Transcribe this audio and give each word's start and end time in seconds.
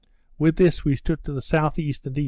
With 0.39 0.55
this 0.55 0.83
we 0.83 0.95
stood 0.95 1.23
to 1.25 1.31
the 1.31 1.45
S.E. 1.47 1.93
and 2.05 2.17
E. 2.17 2.19